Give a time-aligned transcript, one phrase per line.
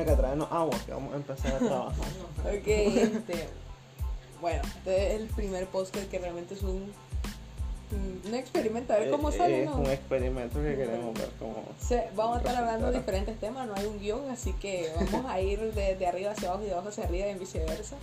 [0.00, 2.06] Mónica, tráenos agua, que vamos a empezar a trabajar.
[2.40, 3.48] Ok, este.
[4.40, 6.92] Bueno, este es el primer podcast que realmente es un.
[8.26, 9.78] Un experimento, a ver cómo Eh, sale, Es ¿no?
[9.78, 11.56] un experimento que queremos ver cómo.
[11.80, 15.28] Se- vamos a estar hablando de diferentes temas, no hay un guion, así que vamos
[15.30, 17.96] a ir de, de arriba hacia abajo y de abajo hacia arriba y viceversa.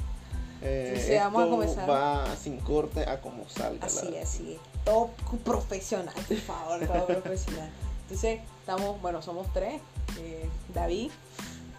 [0.61, 1.89] Eh, Entonces, vamos a esto comenzar.
[1.89, 3.86] Va sin corte a como salga.
[3.86, 4.59] Así, la- así es.
[4.84, 5.09] Todo
[5.45, 7.70] profesional, por favor, todo profesional.
[8.04, 9.82] Entonces, estamos, bueno, somos tres.
[10.20, 11.11] eh, David,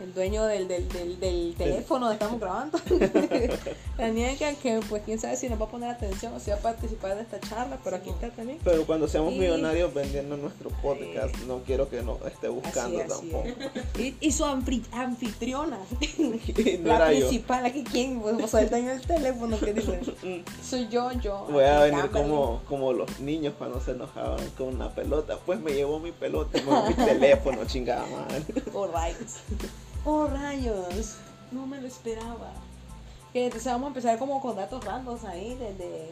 [0.00, 2.78] el dueño del, del, del, del teléfono donde estamos grabando.
[3.98, 6.56] Daniel, que, que, pues quién sabe si nos va a poner atención o si va
[6.56, 8.58] a participar de esta charla, pero aquí está también.
[8.62, 13.10] Pero cuando seamos Y- millonarios vendiendo nuestro podcast, no quiero que nos esté buscando Así,
[13.12, 13.48] así tampoco.
[13.94, 14.00] es.
[14.00, 15.78] Y, y su anfitriona,
[16.18, 20.00] Y no la principal, aquí quién, pues, o sea, el dueño del teléfono que dice,
[20.62, 21.46] soy yo, yo.
[21.50, 25.38] Voy a venir como, como los niños cuando se enojaban con una pelota.
[25.44, 28.44] Pues me llevo mi pelota mi teléfono, chingada madre.
[28.72, 29.36] Oh rayos.
[30.04, 31.16] Oh rayos.
[31.50, 32.52] No me lo esperaba.
[33.32, 36.08] Que entonces vamos a empezar como con datos randoms ahí desde.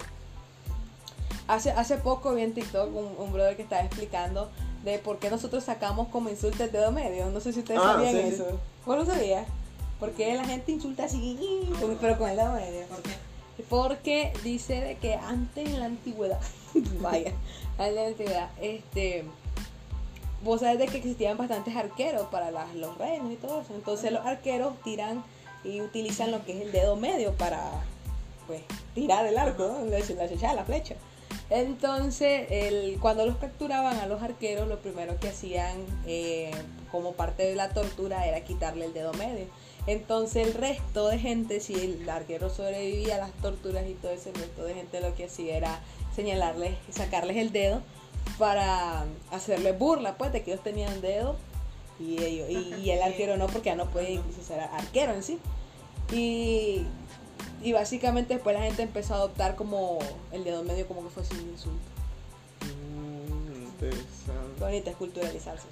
[1.48, 4.50] Hace, hace poco vi en TikTok un, un brother que estaba explicando
[4.84, 7.26] de por qué nosotros sacamos como insulto el dedo medio.
[7.30, 8.28] No sé si ustedes Ah, sabían sí, sí.
[8.34, 8.60] eso.
[8.84, 9.46] ¿Vos lo sabías?
[10.00, 11.38] Porque la gente insulta así,
[12.00, 12.86] pero con el dedo medio.
[12.86, 13.10] ¿Por qué?
[13.70, 16.40] Porque dice de que antes en la antigüedad,
[17.00, 17.32] vaya,
[17.78, 19.24] antes en la antigüedad, este,
[20.46, 23.74] vos sabés de que existían bastantes arqueros para las- los reinos y todo eso.
[23.74, 25.22] Entonces los arqueros tiran
[25.64, 27.60] y utilizan lo que es el dedo medio para,
[28.46, 28.62] pues,
[28.94, 29.84] tirar el arco, ¿no?
[29.84, 30.94] la, la la flecha.
[31.50, 32.48] Entonces,
[33.00, 36.50] cuando los capturaban a los arqueros, lo primero que hacían eh,
[36.90, 39.46] como parte de la tortura era quitarle el dedo medio.
[39.86, 44.32] Entonces el resto de gente, si el arquero sobrevivía a las torturas y todo ese
[44.32, 45.80] resto de gente lo que hacía era
[46.14, 47.82] señalarles, sacarles el dedo
[48.38, 51.36] para hacerles burla, pues, de que ellos tenían dedo
[51.98, 55.22] y ellos, y, y el arquero no, porque ya no puede incluso ser arquero en
[55.22, 55.38] sí.
[56.12, 56.86] Y,
[57.62, 59.98] y básicamente después la gente empezó a adoptar como
[60.32, 61.78] el dedo medio como que fuese un insulto.
[62.62, 64.54] Mm, interesante.
[64.58, 65.66] Qué bonito es culturalizarse.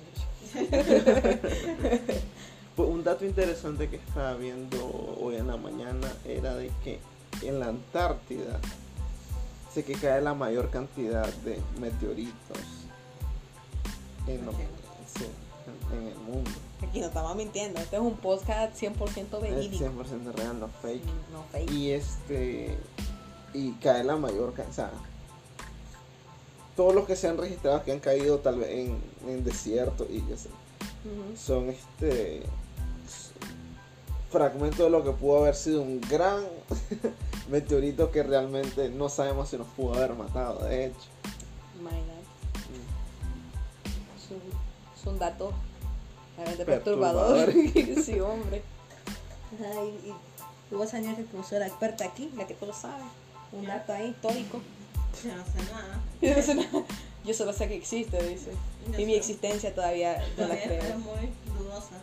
[2.77, 6.99] Pues un dato interesante que estaba viendo hoy en la mañana era de que
[7.43, 8.59] en la Antártida
[9.75, 12.59] sé que cae la mayor cantidad de meteoritos
[14.27, 15.27] en, lo- sí,
[15.93, 16.51] en- en el mundo.
[16.87, 19.85] Aquí no estamos mintiendo, este es un podcast 100% Es verídico.
[19.85, 21.03] 100% real, no fake.
[21.33, 21.71] No fake.
[21.73, 22.79] Y este
[23.53, 24.91] y cae la mayor ca- o sea,
[26.77, 28.99] todos los que se han registrado que han caído tal vez en,
[29.29, 30.49] en desierto y qué sé,
[31.37, 32.43] son este
[34.31, 36.43] fragmentos de lo que pudo haber sido un gran
[37.49, 40.97] meteorito que realmente no sabemos si nos pudo haber matado, de hecho.
[41.79, 42.13] Imagínate.
[42.71, 44.19] Mm.
[44.19, 45.53] Es un, es un dato
[46.37, 47.47] realmente Perturbador.
[47.47, 48.05] perturbador.
[48.05, 48.63] sí, hombre.
[49.55, 50.15] Ajá, y, y
[50.71, 53.03] tú vas a añadir que soy la experta aquí, la que todo sabe.
[53.53, 54.61] Un dato ahí histórico.
[55.23, 56.01] Yo no sé nada.
[56.21, 56.85] Yo, no sé nada.
[57.25, 58.51] Yo solo sé que existe, dice.
[58.93, 60.99] Yo Y mi existencia todavía no la Todavía es creo.
[60.99, 61.97] muy dudosa.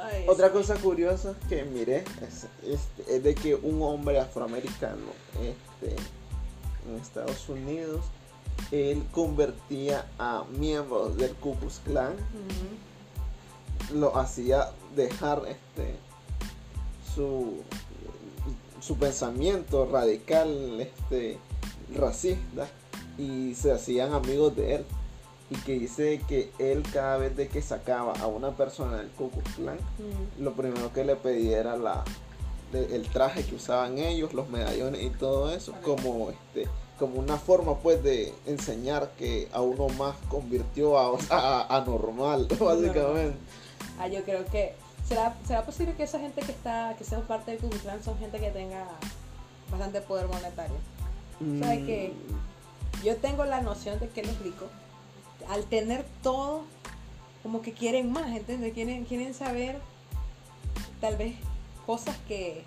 [0.00, 5.06] Ay, Otra cosa curiosa que miré es, es- es de que un hombre afroamericano
[5.40, 5.96] este,
[6.88, 8.04] en Estados Unidos,
[8.70, 12.14] él convertía a miembros del Ku Klux Klan,
[13.94, 15.94] lo hacía dejar este
[17.14, 17.62] su,
[18.80, 21.38] su pensamiento radical este
[21.96, 22.68] racista
[23.16, 24.84] y se hacían amigos de él
[25.50, 29.30] y que dice que él cada vez de que sacaba a una persona del Ku
[29.30, 30.42] Klux Klan Ujú.
[30.44, 32.04] lo primero que le pedía era la
[32.72, 37.36] de- el traje que usaban ellos, los medallones y todo eso, como este como una
[37.36, 43.38] forma pues de enseñar que a uno más convirtió a, a, a normal, básicamente.
[44.00, 44.74] Ah, yo creo que
[45.06, 48.02] será será posible que esa gente que está que sea parte del Ku Klux Klan
[48.02, 48.84] son gente que tenga
[49.70, 50.74] bastante poder monetario.
[51.60, 52.12] ¿Sabe qué?
[53.04, 54.68] Yo tengo la noción de que los ricos
[55.48, 56.62] al tener todo
[57.42, 58.72] como que quieren más, ¿entiendes?
[58.74, 59.78] Quieren quieren saber
[61.00, 61.34] tal vez
[61.86, 62.64] cosas que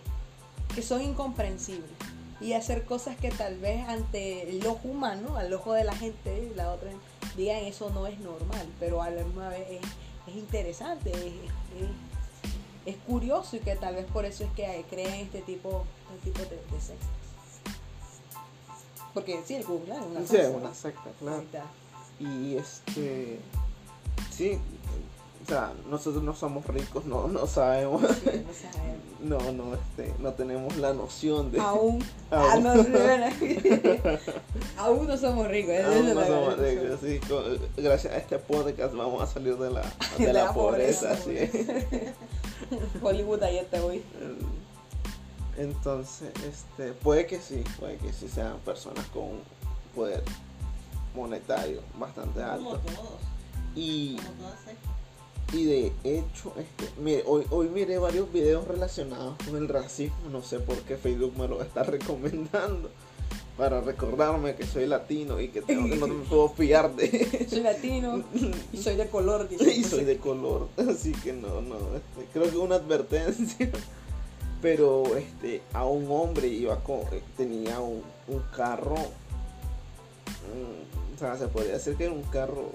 [0.74, 1.90] que son incomprensibles
[2.40, 6.52] y hacer cosas que tal vez ante el ojo humano, al ojo de la gente,
[6.56, 6.90] la otra
[7.36, 9.82] digan eso no es normal, pero a la misma vez es,
[10.28, 11.18] es interesante, es,
[11.82, 11.90] es-
[12.84, 15.84] es curioso y que tal vez por eso es que creen este tipo,
[16.16, 17.08] este tipo de, de sectas.
[19.14, 21.44] Porque sí, el Klan es una Sí, es cosa, una secta, claro.
[22.22, 22.30] Está.
[22.30, 23.40] Y este
[24.32, 24.58] sí,
[25.44, 28.96] o sea, nosotros no somos ricos, no, no sabemos, Sí, no sabe.
[29.22, 32.64] no, no, este, no tenemos la noción de Aún, ah, Aún.
[32.64, 32.84] no, no,
[34.78, 35.74] aún no somos ricos.
[35.74, 39.58] esa Aún es no somos ricos, sí, con- gracias a este podcast vamos a salir
[39.58, 39.82] de la,
[40.18, 42.14] de De la, la pobreza, pobreza, sí.
[43.02, 44.02] Hollywood ahí te voy.
[45.58, 49.30] Entonces, este, puede que sí, puede que sí sean personas con
[49.96, 50.24] poder
[51.16, 52.80] monetario bastante Como alto.
[52.80, 53.20] todos,
[53.76, 54.18] Y,
[55.54, 60.30] y de hecho, este, mire, hoy, hoy miré varios videos relacionados con el racismo.
[60.32, 62.90] No sé por qué Facebook me lo está recomendando.
[63.58, 67.60] Para recordarme que soy latino y que, tengo, que no me puedo fiar de, Soy
[67.60, 68.24] latino
[68.72, 69.48] y soy de color.
[69.48, 69.72] dice.
[69.76, 73.70] y soy de color, así que no, no, este, creo que una advertencia.
[74.62, 78.96] Pero este, a un hombre iba con, eh, tenía un, un carro,
[81.16, 82.72] o sea, se podría decir que era un carro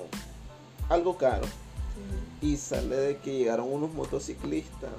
[0.88, 1.46] algo caro.
[2.40, 4.90] Y sale de que llegaron unos motociclistas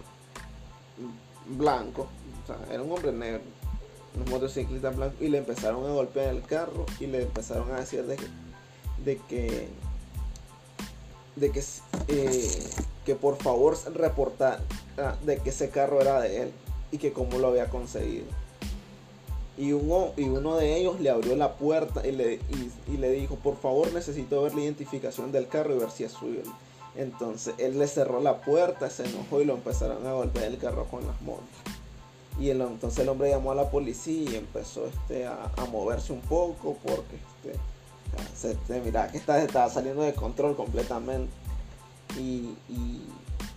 [0.97, 2.07] mm, blancos,
[2.43, 3.41] o sea, era un hombre negro,
[4.15, 8.03] unos motociclistas blancos, y le empezaron a golpear el carro y le empezaron a decir
[8.05, 8.27] de que,
[9.05, 9.69] de que,
[11.35, 11.63] de que,
[12.07, 12.69] eh,
[13.05, 14.59] que por favor reportar
[15.23, 16.51] de que ese carro era de él
[16.91, 18.25] y que cómo lo había conseguido.
[19.57, 23.09] Y uno, y uno de ellos le abrió la puerta y le, y, y le
[23.11, 26.41] dijo, por favor necesito ver la identificación del carro y ver si es suyo.
[26.95, 30.85] Entonces él le cerró la puerta, se enojó y lo empezaron a golpear el carro
[30.85, 31.43] con las motos.
[32.39, 36.13] Y el- entonces el hombre llamó a la policía y empezó este, a, a moverse
[36.13, 37.59] un poco porque este,
[38.35, 41.31] se, se miraba que estaba, estaba saliendo de control completamente.
[42.15, 43.01] Y, y,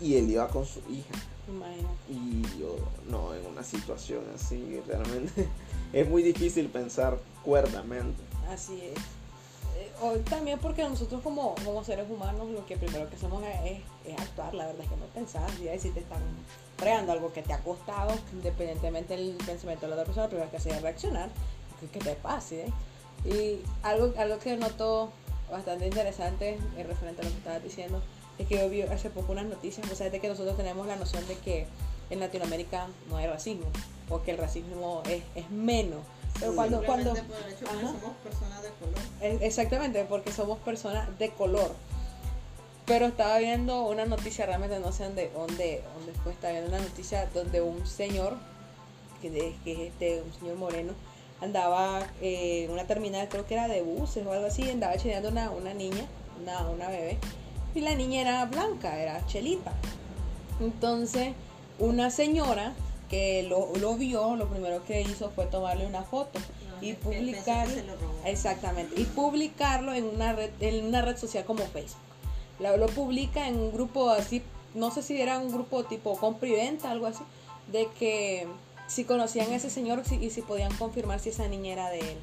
[0.00, 1.12] y él iba con su hija.
[1.48, 1.94] Imagínate.
[2.08, 2.76] Y yo,
[3.10, 5.46] no, en una situación así, realmente
[5.92, 8.22] es muy difícil pensar cuerdamente.
[8.50, 8.98] Así es.
[9.76, 13.80] Eh, o también porque nosotros como, como seres humanos lo que primero que hacemos es,
[14.06, 16.22] es- actuar, la verdad es que no pensar, ya si te están
[16.76, 20.50] fregando algo que te ha costado, independientemente del pensamiento de la otra persona, lo primero
[20.50, 21.30] que hacer es reaccionar,
[21.78, 22.66] que, que te pase.
[22.66, 22.72] ¿eh?
[23.24, 25.10] Y algo, algo que noto
[25.50, 28.02] bastante interesante en referente a lo que estabas diciendo,
[28.38, 30.96] es que yo vi hace poco unas noticias, o sea, de que nosotros tenemos la
[30.96, 31.66] noción de que
[32.10, 33.66] en Latinoamérica no hay racismo,
[34.08, 36.00] o que el racismo es, es menos.
[36.38, 36.56] Pero Sí.
[36.56, 37.80] cuando, cuando, por el hecho Ajá.
[37.80, 39.42] somos personas de color.
[39.42, 41.72] Exactamente, porque somos personas de color.
[42.86, 46.80] Pero estaba viendo una noticia, realmente no sé dónde, dónde, dónde fue, estaba viendo una
[46.80, 48.36] noticia donde un señor,
[49.22, 50.92] que, de- que es este, un señor moreno,
[51.40, 55.28] andaba eh, en una terminal, creo que era de buses o algo así, andaba chineando
[55.28, 56.04] una, una niña,
[56.40, 57.18] una, una bebé,
[57.74, 59.72] y la niña era blanca, era chelita.
[60.60, 61.34] Entonces,
[61.80, 62.72] una señora
[63.08, 66.98] que lo, lo vio, lo primero que hizo fue tomarle una foto No, y es
[66.98, 68.12] que él pensó que publicar se lo robó.
[68.24, 71.98] exactamente y publicarlo en una red en una red social como Facebook.
[72.60, 74.42] Lo, lo publica en un grupo así
[74.74, 77.24] no sé si era un grupo tipo compra y venta algo así
[77.72, 78.46] de que
[78.86, 81.98] si conocían a ese señor si- y si podían confirmar si esa niña era de
[82.00, 82.16] él.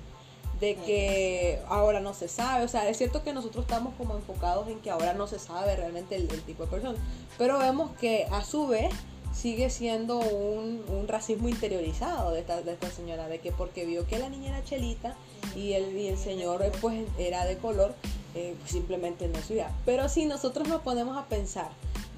[0.62, 4.68] De que ahora no se sabe, o sea, es cierto que nosotros estamos como enfocados
[4.70, 6.98] en que ahora no se sabe realmente el, el tipo de persona,
[7.38, 8.90] pero vemos que a su vez
[9.38, 14.08] sigue siendo un, un racismo interiorizado de esta, de esta señora, de que porque vio
[14.08, 15.16] que la niña era chelita
[15.56, 17.94] y el, y el señor eh, pues era de color,
[18.34, 19.72] eh, simplemente no subía.
[19.86, 21.70] Pero si nosotros nos ponemos a pensar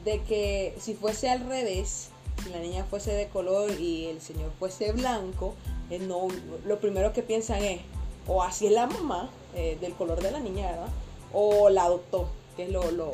[0.06, 2.10] de que si fuese al revés,
[2.44, 5.56] si la niña fuese de color y el señor fuese blanco,
[5.90, 6.28] eh, no,
[6.66, 7.82] lo primero que piensan es,
[8.28, 10.90] o así es la mamá eh, del color de la niña, ¿verdad?
[11.34, 13.14] O la adoptó, que es lo,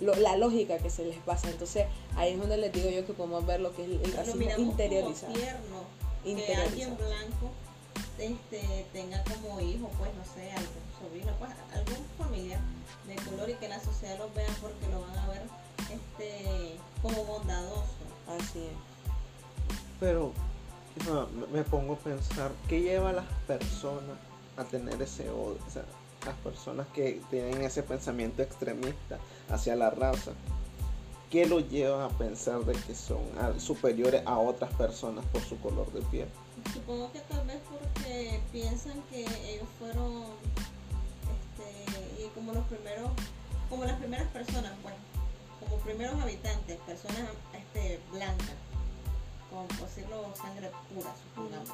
[0.00, 1.50] lo- la lógica que se les pasa.
[1.50, 4.50] Entonces ahí es donde les digo yo que podemos ver lo que es el, racismo
[4.58, 5.32] interiorizado.
[6.24, 7.50] que alguien blanco
[8.18, 12.60] este, tenga como hijo, pues no sé, algún sobrino, pues algún familiar
[13.06, 15.42] de color y que la sociedad los vea porque lo van a ver
[15.90, 17.84] este, como bondadoso.
[18.28, 18.90] Así es.
[19.98, 20.32] Pero
[21.06, 24.18] no, me pongo a pensar, ¿qué lleva a las personas
[24.56, 25.58] a tener ese odio?
[25.66, 25.84] O sea,
[26.24, 30.32] las personas que tienen ese pensamiento extremista hacia la raza.
[31.30, 33.20] ¿Qué los lleva a pensar de que son
[33.58, 36.28] superiores a otras personas por su color de piel?
[36.72, 40.24] Supongo que tal vez porque piensan que ellos fueron
[41.30, 43.10] este, como los primeros,
[43.68, 44.94] como las primeras personas, pues,
[45.60, 48.56] como primeros habitantes, personas este, blancas,
[49.50, 51.70] con por decirlo sangre pura, supongamos.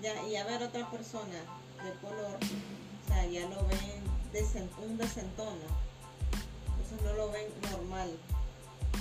[0.00, 1.38] Ya, y a ver otra persona
[1.84, 2.38] de color,
[3.12, 4.02] sea, ya lo ven
[4.32, 5.50] desen- un desentono.
[6.68, 8.10] Entonces no lo ven normal,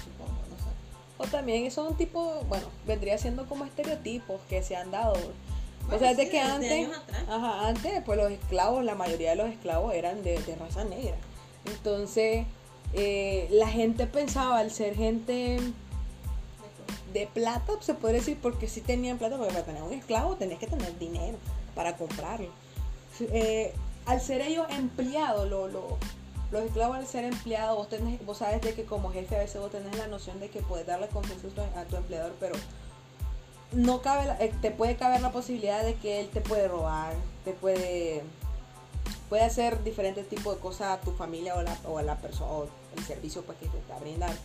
[0.03, 0.71] supongo, no sé.
[1.17, 5.13] O también son un tipo, bueno, vendría siendo como estereotipos que se han dado.
[5.91, 6.51] o sea, de sí, que desde
[6.85, 6.89] antes,
[7.27, 11.17] ajá, antes, pues los esclavos, la mayoría de los esclavos eran de, de raza negra.
[11.65, 12.45] Entonces,
[12.93, 15.73] eh, la gente pensaba al ser gente de
[17.13, 20.59] de plata, se puede decir, porque sí tenían plata, porque para tener un esclavo tenías
[20.59, 21.37] que tener dinero
[21.75, 22.49] para comprarlo.
[23.19, 23.73] Eh,
[24.09, 25.97] al ser ellos empleados, lo, lo,
[26.51, 29.61] los esclavos al ser empleados, vos, tenés, vos sabes de que como jefe a veces
[29.61, 32.55] vos tenés la noción de que puedes darle confianza a tu, empleador, pero
[33.71, 37.13] no cabe, eh, te puede caber la posibilidad de que él te puede robar,
[37.45, 38.23] te puede,
[39.29, 42.51] puede hacer diferentes tipos de cosas a tu familia o, la, o a la persona,
[42.51, 44.37] o el servicio pues, que te está brindando.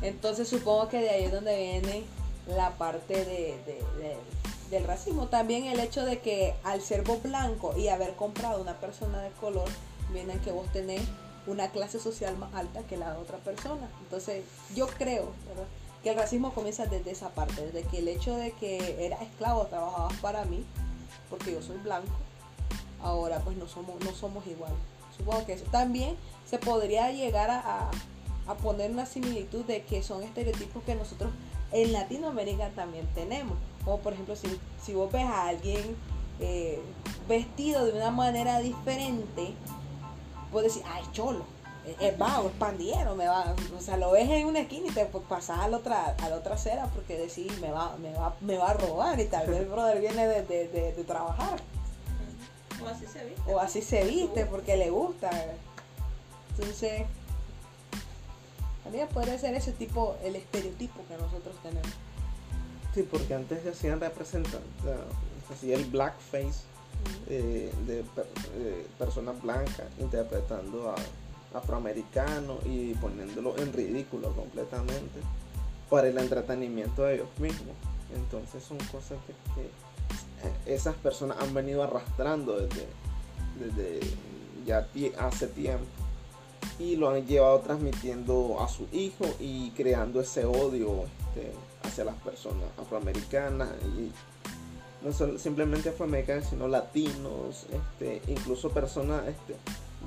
[0.00, 2.04] Entonces supongo que de ahí es donde viene
[2.46, 4.18] la parte de-
[4.74, 5.28] del racismo.
[5.28, 9.30] También el hecho de que al ser vos blanco y haber comprado una persona de
[9.32, 9.68] color,
[10.12, 11.02] viene que vos tenés
[11.46, 13.88] una clase social más alta que la de otra persona.
[14.02, 15.28] Entonces yo creo
[16.02, 19.66] que el racismo comienza desde esa parte, desde que el hecho de que eras esclavo,
[19.66, 20.64] trabajabas para mí,
[21.30, 22.12] porque yo soy blanco,
[23.02, 24.76] ahora pues no somos, no somos iguales.
[25.16, 26.16] Supongo que eso también
[26.48, 27.90] se podría llegar a-
[28.46, 31.30] a poner una similitud de que son estereotipos que nosotros
[31.72, 33.56] en Latinoamérica también tenemos.
[33.84, 35.96] Como por ejemplo, si, si vos ves a alguien
[36.40, 36.80] eh,
[37.28, 39.54] vestido de una manera diferente,
[40.50, 41.44] puedes decir, ah, es cholo,
[41.86, 44.90] es, es vago, es pandillero, me va, o sea, lo ves en una esquina y
[44.90, 48.12] te pues, pasas a la otra, a la otra acera porque decís, me va, me
[48.14, 51.04] va, me va a robar y tal vez el brother viene de, de- de- de
[51.04, 51.60] trabajar
[52.82, 53.52] O así se viste.
[53.54, 55.30] o así se viste porque le gusta.
[56.56, 57.02] Entonces,
[58.82, 61.83] también podría ser ese tipo, el estereotipo que nosotros tenemos.
[62.94, 64.60] Sí, porque antes se hacían representantes,
[65.48, 66.62] se hacía el blackface
[67.28, 70.94] eh, de eh, personas blancas interpretando a
[71.58, 75.20] afroamericanos y poniéndolo en ridículo completamente
[75.90, 77.74] para el entretenimiento de ellos mismos.
[78.14, 82.86] Entonces son cosas que, que, esas personas han venido arrastrando desde,
[83.58, 84.00] desde
[84.66, 84.86] ya
[85.18, 85.84] hace tiempo
[86.78, 91.52] y lo han llevado transmitiendo a su hijo y creando ese odio este,
[91.84, 94.10] hacia las personas afroamericanas y
[95.04, 99.54] no solo- simplemente afroamericanos sino latinos este, incluso personas este,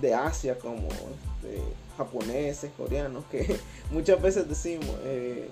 [0.01, 1.61] de Asia como este,
[1.97, 3.59] japoneses coreanos que
[3.91, 5.49] muchas veces decimos eh,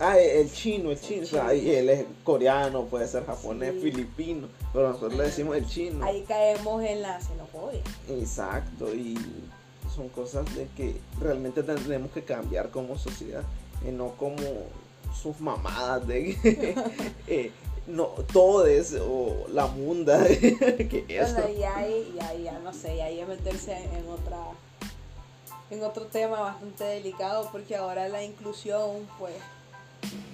[0.00, 3.80] ah el chino el chino o sea, y él es coreano puede ser japonés Sí.
[3.90, 7.80] filipino pero nosotros le decimos el chino Ahí caemos en la xenofobia.
[8.08, 9.16] Exacto, y
[9.94, 13.42] son cosas de que realmente tenemos que cambiar como sociedad,
[13.86, 14.36] y no como
[15.12, 16.74] sus mamadas de que
[17.26, 17.52] eh,
[17.86, 21.34] no todes o la munda que eso.
[21.34, 24.38] Bueno, y ahí, y ahí ya no sé, y ahí es meterse en otra
[25.70, 29.34] en otro tema bastante delicado porque ahora la inclusión pues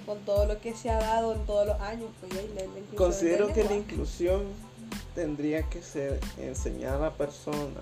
[0.05, 2.79] con todo lo que se ha dado en todos los años pues ya la, la
[2.79, 4.43] inclusión Considero que la inclusión
[5.13, 7.81] tendría que ser enseñar a la persona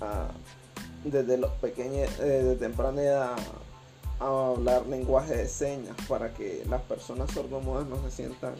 [0.00, 0.28] a,
[1.04, 3.36] desde los pequeños, eh, desde temprana edad
[4.20, 8.54] a hablar lenguaje de señas para que las personas sordomudas no se sientan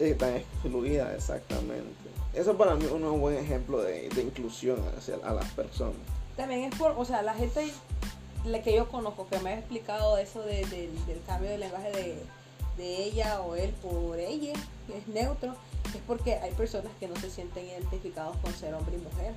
[0.00, 1.92] eh, tan excluidas exactamente.
[2.34, 5.96] Eso para mí es un buen ejemplo de, de inclusión hacia a las personas.
[6.36, 7.72] También es por, o sea, la gente
[8.44, 11.90] la que yo conozco que me ha explicado eso de- del- del cambio de lenguaje
[11.90, 12.18] de,
[12.76, 14.52] de ella o él por ella,
[14.86, 15.54] que es neutro,
[15.94, 19.32] es porque hay personas que no se sienten identificados con ser hombre y mujer.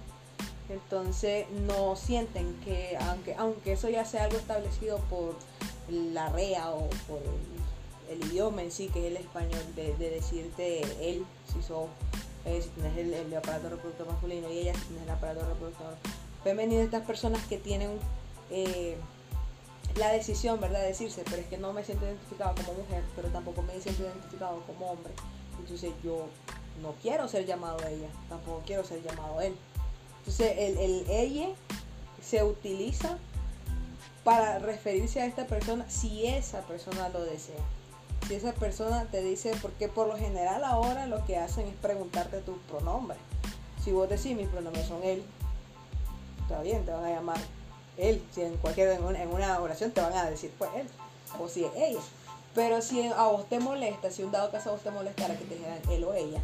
[0.71, 5.35] Entonces no sienten que, aunque, aunque eso ya sea algo establecido por
[5.89, 7.19] la REA o por
[8.09, 11.87] el, idioma en sí, que es el español, de, de decirte él, si sos,
[12.45, 15.95] eh, si tienes el, aparato reproductor masculino y ella si tienes el aparato reproductor
[16.43, 17.99] femenino, estas personas que tienen
[18.49, 18.97] eh,
[19.95, 20.81] la decisión, ¿verdad?
[20.81, 24.03] De decirse, pero es que no me siento identificado como mujer, pero tampoco me siento
[24.03, 25.13] identificado como hombre.
[25.59, 26.27] Entonces yo
[26.81, 29.53] no quiero ser llamado ella, tampoco quiero ser llamado él.
[30.21, 31.49] Entonces el, el ella
[32.21, 33.17] se utiliza
[34.23, 37.55] para referirse a esta persona si esa persona lo desea.
[38.27, 42.39] Si esa persona te dice, porque por lo general ahora lo que hacen es preguntarte
[42.41, 43.19] tus pronombres.
[43.83, 45.23] Si vos decís mis pronombres son él,
[46.43, 47.39] está bien, te van a llamar
[47.97, 48.23] él.
[48.31, 50.87] Si en cualquier en una, en una oración te van a decir pues él,
[51.39, 52.01] o si es ella.
[52.53, 55.45] Pero si a vos te molesta, si un dado caso a vos te molestara que
[55.45, 56.41] te dijeran él o ella,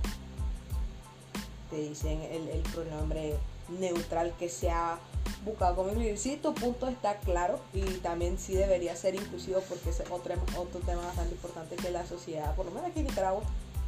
[1.69, 3.37] te dicen el, el pronombre
[3.69, 4.97] neutral que se ha
[5.45, 6.17] buscado como incluir.
[6.17, 10.79] Sí, tu punto está claro y también sí debería ser inclusivo porque es otro, otro
[10.81, 13.43] tema bastante importante que la sociedad, por lo menos aquí en Nicaragua,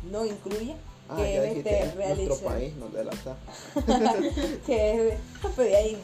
[0.09, 0.75] no incluye.
[1.11, 2.73] Ah, que ya es este, nuestro realizar- país
[4.67, 5.97] que es, pues de ahí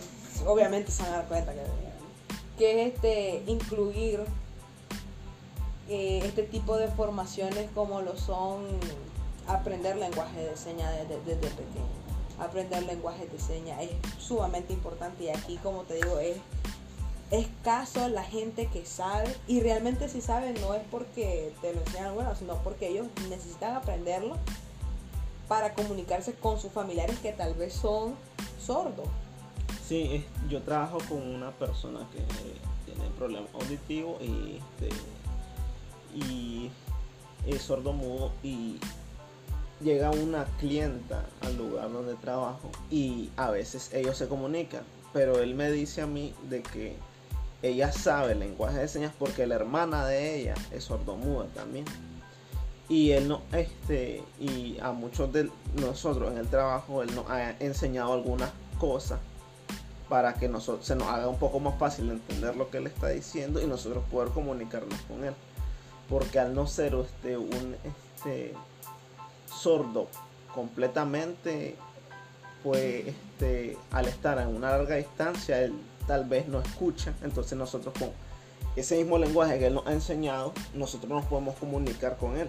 [0.47, 1.61] obviamente se van a dar cuenta que,
[2.57, 4.21] que es este incluir
[5.89, 8.65] eh, este tipo de formaciones como lo son
[9.47, 12.04] aprender lenguaje de señas desde, desde pequeño
[12.39, 16.37] aprender lenguaje de señas es sumamente importante y aquí como te digo es
[17.31, 22.13] escaso la gente que sabe y realmente si sabe no es porque te lo enseñan
[22.13, 24.37] bueno sino porque ellos necesitan aprenderlo
[25.47, 28.15] para comunicarse con sus familiares que tal vez son
[28.59, 29.07] sordos.
[29.87, 32.23] Sí, yo trabajo con una persona que
[32.85, 34.89] tiene problemas auditivos y, este,
[36.15, 36.71] y
[37.45, 38.79] es sordo mudo y
[39.85, 44.81] llega una clienta al lugar donde trabajo y a veces ellos se comunican,
[45.13, 46.97] pero él me dice a mí de que
[47.61, 51.85] ella sabe el lenguaje de señas porque la hermana de ella es sordomuda también.
[52.89, 55.49] Y él no, este, y a muchos de
[55.79, 58.49] nosotros en el trabajo, él nos ha enseñado algunas
[58.79, 59.19] cosas
[60.09, 63.09] para que nosotros, se nos haga un poco más fácil entender lo que él está
[63.09, 65.33] diciendo y nosotros poder comunicarnos con él.
[66.09, 68.53] Porque al no ser este, un este,
[69.65, 70.07] sordo
[70.53, 71.75] completamente,
[72.63, 75.73] pues este, al estar en una larga distancia, él
[76.05, 77.13] tal vez no escucha.
[77.23, 78.09] Entonces nosotros con
[78.75, 82.47] ese mismo lenguaje que él nos ha enseñado, nosotros nos podemos comunicar con él.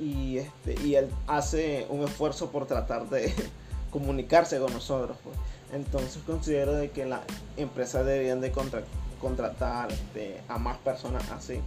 [0.00, 3.32] Y, este, y él hace un esfuerzo por tratar de
[3.92, 5.16] comunicarse con nosotros.
[5.22, 5.36] pues.
[5.72, 7.20] Entonces considero de que las
[7.56, 8.82] empresas deberían de contra-
[9.20, 11.60] contratar este, a más personas así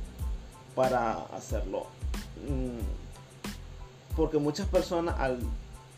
[0.75, 1.87] para hacerlo.
[2.45, 3.06] Mm,
[4.17, 5.39] Porque muchas personas al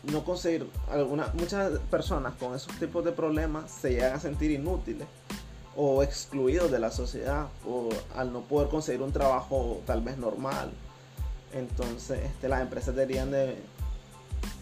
[0.04, 5.06] no conseguir algunas muchas personas con esos tipos de problemas se llegan a sentir inútiles
[5.76, 10.70] o excluidos de la sociedad o al no poder conseguir un trabajo tal vez normal.
[11.52, 13.56] Entonces, este, las empresas deberían de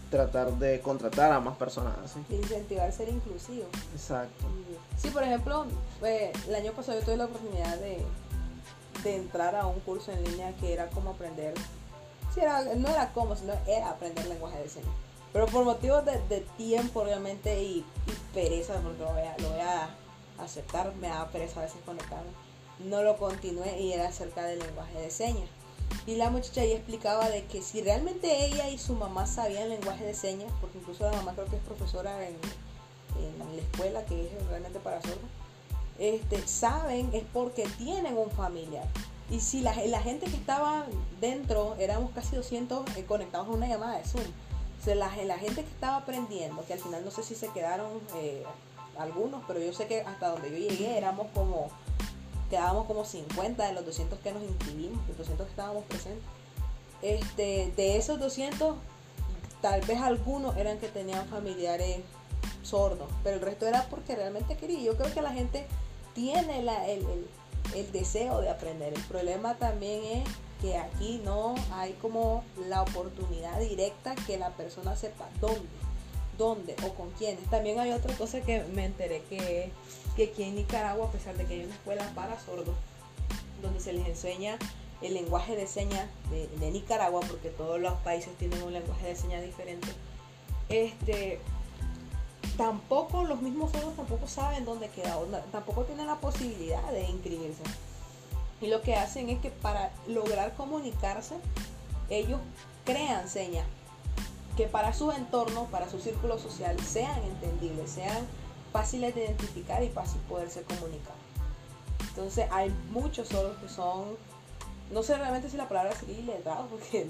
[0.09, 2.19] tratar de contratar a más personas así.
[2.29, 3.65] De incentivar ser inclusivo.
[3.93, 4.45] Exacto.
[4.97, 5.65] Sí, por ejemplo,
[6.03, 8.03] eh, el año pasado yo tuve la oportunidad de,
[9.03, 11.53] de entrar a un curso en línea que era como aprender,
[12.33, 14.91] sí, era, no era como, sino era aprender lenguaje de señas.
[15.31, 19.49] Pero por motivos de, de tiempo realmente y, y pereza, porque lo voy, a, lo
[19.49, 19.89] voy a
[20.39, 22.31] aceptar, me da pereza a veces conectarme,
[22.79, 25.49] no lo continué y era acerca del lenguaje de señas.
[26.05, 30.05] Y la muchacha ahí explicaba de que si realmente ella y su mamá sabían lenguaje
[30.05, 32.35] de señas, porque incluso la mamá creo que es profesora en,
[33.17, 35.19] en la escuela que es realmente para sordos,
[35.99, 38.87] este, saben es porque tienen un familiar.
[39.29, 40.85] Y si la, la gente que estaba
[41.21, 44.23] dentro, éramos casi 200 eh, conectados a una llamada de Zoom.
[44.23, 47.89] O sea, la, gente que estaba aprendiendo, que al final no sé si se quedaron
[48.15, 48.43] eh,
[48.97, 51.67] algunos, pero yo sé que hasta donde yo llegué éramos como,
[52.49, 56.23] quedábamos como 50 de los 200 que nos inscribimos, los 200 que estábamos presentes.
[57.01, 58.77] Este, de esos 200,
[59.61, 61.99] tal vez algunos eran que tenían familiares
[62.63, 64.79] sordos, pero el resto era porque realmente quería.
[64.81, 65.67] Yo creo que la gente
[66.15, 67.29] tiene la- el, el-
[67.75, 68.93] el deseo de aprender.
[68.93, 70.29] El problema también es
[70.61, 75.67] que aquí no hay como la oportunidad directa que la persona sepa dónde,
[76.37, 77.49] dónde o con quiénes.
[77.49, 79.71] También hay otra cosa que me enteré que,
[80.15, 82.75] que aquí en Nicaragua, a pesar de que hay una escuela para sordos,
[83.61, 84.57] donde se les enseña
[85.01, 89.15] el lenguaje de señas de, de Nicaragua, porque todos los países tienen un lenguaje de
[89.15, 89.87] señas diferente,
[90.67, 91.39] este,
[92.59, 95.17] tampoco los mismos sordos tampoco saben dónde queda,
[95.49, 97.63] tampoco tienen la posibilidad de inscribirse.
[98.59, 101.35] Y lo que hacen es que para lograr comunicarse,
[102.09, 102.41] ellos
[102.83, 103.65] crean señas
[104.57, 108.27] que para su entorno, para su círculo social, sean entendibles, sean
[108.73, 111.15] fáciles de identificar y fácil poderse comunicar.
[112.09, 114.17] Entonces hay muchos sordos que son,
[114.91, 117.07] no sé realmente si la palabra sería iletrado, porque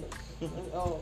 [0.72, 1.00] no- o-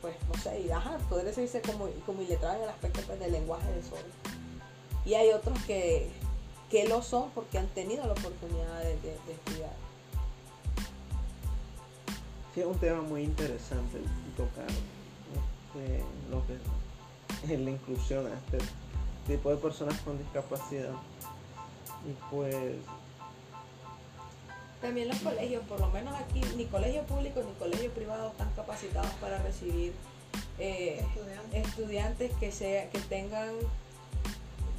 [0.00, 3.32] pues no sé, y, ajá, podría decirse como, como iletrado en el aspecto pues, del
[3.32, 4.04] lenguaje de sordo.
[5.04, 6.10] Y hay otros que,
[6.70, 8.94] que lo son porque han tenido la oportunidad de,
[9.32, 9.72] estudiar.
[12.56, 13.98] Es un tema muy interesante
[14.36, 18.58] tocar este, lo que es la inclusión a este
[19.26, 20.92] tipo de personas con discapacidad.
[22.06, 22.76] Y pues,
[24.80, 29.10] También los colegios, por lo menos aquí, ni colegio público ni colegio privado están capacitados
[29.20, 29.92] para recibir
[30.58, 31.66] eh, Estudiantes.
[31.68, 33.50] estudiantes que, sea, que tengan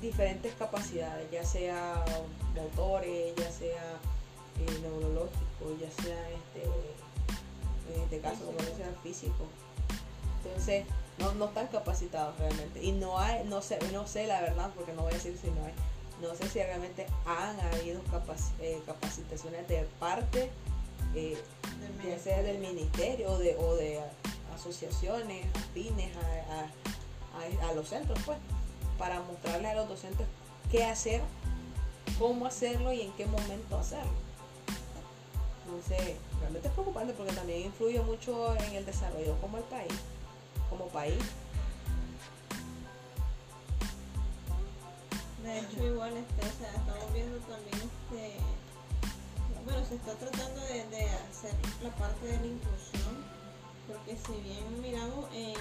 [0.01, 2.03] diferentes capacidades, ya sea
[2.55, 3.99] motores, ya sea
[4.59, 6.63] eh, neurológico, ya sea este,
[7.95, 9.47] en este caso como decía físico.
[10.43, 10.85] Entonces,
[11.19, 12.83] no, no están capacitados realmente.
[12.83, 15.51] Y no hay, no sé, no sé la verdad, porque no voy a decir si
[15.51, 15.73] no hay.
[16.21, 17.99] No sé si realmente han habido
[18.60, 20.49] eh, capacitaciones de parte,
[21.15, 21.38] eh,
[22.05, 23.99] ya sea del ministerio o de, o de
[24.55, 26.19] asociaciones afines a,
[26.60, 28.38] a- a- a los centros, pues,
[28.97, 30.27] para mostrarle a los docentes
[30.69, 31.21] qué hacer,
[32.19, 34.12] cómo hacerlo y en qué momento hacerlo.
[35.65, 39.93] Entonces, realmente es preocupante porque también influye mucho en el desarrollo como el país,
[40.69, 41.17] como país.
[45.43, 48.38] De hecho, igual, este, estamos viendo también, este,
[49.65, 53.25] bueno, se está tratando de, hacer la parte de la inclusión,
[53.88, 55.58] porque si bien miramos en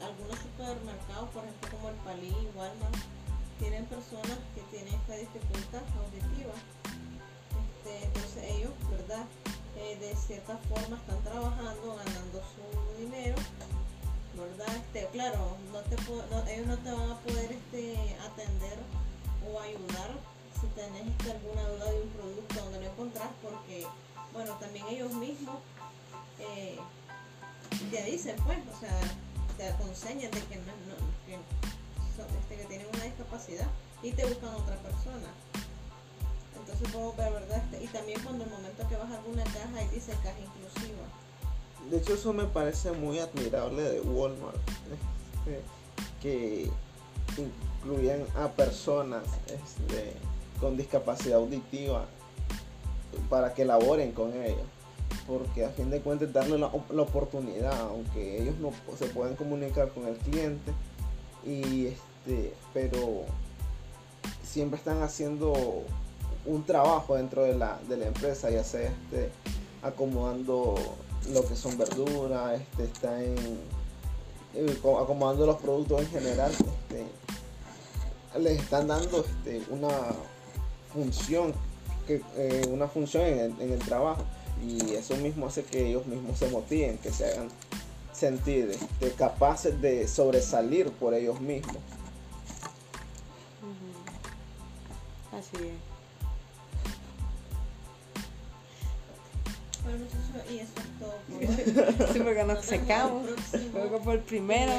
[0.00, 2.96] algunos supermercados, por ejemplo, como el Palí, Walmart
[3.58, 6.54] tienen personas que tienen esta dificultad auditiva.
[7.60, 9.26] Este, entonces ellos, ¿verdad?
[9.76, 13.36] Eh, de cierta forma están trabajando, ganando su dinero,
[14.34, 14.76] ¿verdad?
[14.76, 15.56] Este, claro,
[15.92, 18.78] ellos no te van a poder este, atender
[19.46, 20.10] o ayudar
[20.60, 23.86] si tenés este, alguna duda de un producto donde no encontrás, porque,
[24.32, 25.56] bueno, también ellos mismos
[26.40, 26.78] eh,
[27.90, 29.00] te dicen, pues, o sea,
[29.56, 31.34] te aconseñan de que, no, no- que,
[32.40, 33.66] este, que tienen una discapacidad
[34.02, 35.28] y te buscan otra persona.
[36.56, 37.62] Entonces puedo ver, ¿verdad?
[37.64, 41.06] Este, y también cuando el momento que vas a alguna caja y dice caja inclusiva.
[41.90, 44.56] De hecho, eso me parece muy admirable de Walmart.
[45.38, 45.62] este,
[46.22, 46.70] que
[47.36, 50.14] incluyen a personas este,
[50.60, 52.06] con discapacidad auditiva
[53.28, 54.66] para que laboren con ellos.
[55.26, 59.90] Porque a fin de cuentas darle la, la oportunidad, aunque ellos no se pueden comunicar
[59.90, 60.72] con el cliente,
[61.44, 63.24] y este, pero
[64.42, 65.84] siempre están haciendo
[66.46, 69.30] un trabajo dentro de la, de la empresa, ya sea este,
[69.82, 70.74] acomodando
[71.32, 73.36] lo que son verduras, este, está en,
[75.00, 77.06] acomodando los productos en general, este,
[78.38, 79.88] les están dando este, una
[80.92, 81.54] función,
[82.08, 84.24] eh, una función en el, en el trabajo
[84.66, 87.48] y eso mismo hace que ellos mismos se motiven, que se hagan
[88.12, 91.76] sentir este, capaces de sobresalir por ellos mismos.
[95.32, 95.97] Así es.
[100.50, 101.14] Y eso es todo.
[101.28, 102.12] por hoy.
[102.12, 103.28] Sí, porque nos secamos.
[103.50, 104.72] que fue el primero.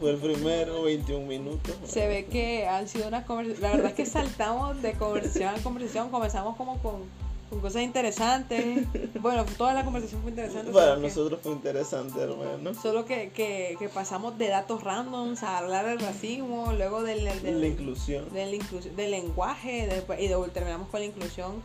[0.00, 1.74] Fue el primero, 21 minutos.
[1.86, 3.62] Se ve que han sido unas conversaciones.
[3.62, 6.10] La verdad es que saltamos de conversación a conversación.
[6.10, 7.02] Comenzamos como con,
[7.48, 8.86] con cosas interesantes.
[9.20, 10.72] Bueno, toda la conversación fue interesante.
[10.72, 12.74] Para que- nosotros fue interesante, hermano.
[12.74, 17.60] Solo que, que, que pasamos de datos randoms a hablar del racismo, luego del, del,
[17.60, 18.30] La inclusión.
[18.32, 18.58] del,
[18.96, 21.62] del lenguaje después- y luego terminamos con la inclusión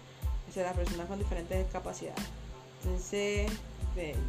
[0.53, 2.23] de las personas con diferentes discapacidades.
[2.83, 3.51] Entonces,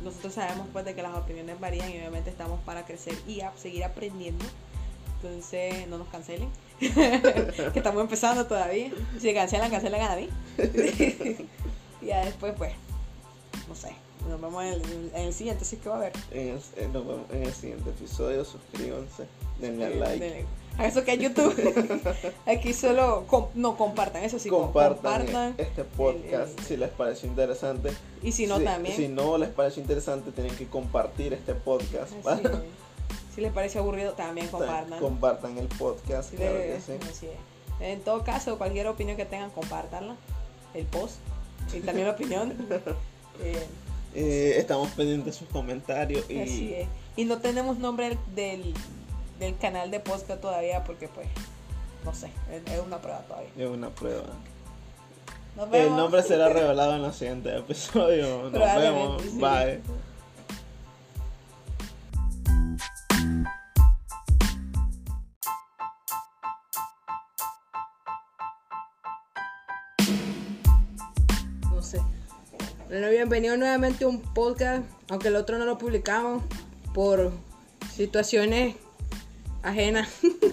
[0.02, 3.52] nosotros sabemos pues de que las opiniones varían y obviamente estamos para crecer y a
[3.56, 4.44] seguir aprendiendo.
[5.22, 6.48] Entonces, no nos cancelen.
[6.80, 8.90] que estamos empezando todavía.
[9.20, 10.28] Si cancelan, cancelan a mí.
[12.02, 12.72] y ya después, pues,
[13.68, 13.94] no sé.
[14.28, 16.12] Nos vemos en el, en el siguiente, así que va a haber.
[16.30, 18.44] En el, en- nos vemos en el siguiente episodio.
[18.44, 19.26] Suscríbanse,
[19.60, 20.44] denle a like, Denle-
[20.78, 21.54] Eso que es YouTube.
[22.46, 25.54] Aquí solo no compartan, eso sí, compartan, compartan.
[25.58, 27.90] este podcast el- si les pareció interesante.
[28.22, 28.96] Y si no, Si- también.
[28.96, 32.12] Si no les pareció interesante, tienen que compartir este podcast.
[32.12, 32.50] Así para- es.
[33.34, 34.98] Si les parece aburrido, también compartan.
[34.98, 36.34] compartan el podcast.
[36.34, 36.92] Claro que sí.
[37.10, 37.32] así es.
[37.80, 40.16] En todo caso, cualquier opinión que tengan, compártanla.
[40.74, 41.16] El post.
[41.74, 42.54] Y también la opinión.
[43.42, 43.66] Eh,
[44.14, 46.88] Eh, estamos pendientes de sus comentarios y Así es.
[47.16, 48.74] Y no tenemos nombre del, del
[49.58, 51.26] canal de podcast todavía porque, pues,
[52.04, 53.50] no sé, es, es una prueba todavía.
[53.56, 54.24] es una prueba.
[55.56, 58.50] Nos El nombre será revelado en el siguiente episodio.
[58.50, 59.22] Nos vemos.
[59.22, 59.38] sí.
[59.38, 59.80] Bye.
[71.70, 72.00] No sé.
[72.88, 76.42] Bueno, bienvenido nuevamente a un podcast, aunque el otro no lo publicamos
[76.94, 77.32] por
[77.92, 78.76] situaciones
[79.62, 80.08] ajenas